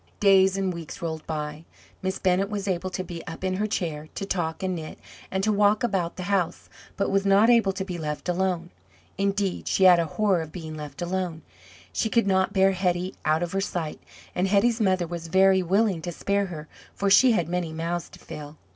[0.19, 1.63] Days and weeks rolled by.
[2.01, 4.97] Miss Bennett was able to be up in her chair, to talk and knit,
[5.29, 8.71] and to walk about the house, but was not able to be left alone.
[9.19, 11.43] Indeed, she had a horror of being left alone;
[11.93, 14.01] she could not bear Hetty out of her sight,
[14.33, 18.17] and Hetty's mother was very willing to spare her, for she had many mouths to
[18.17, 18.57] fill.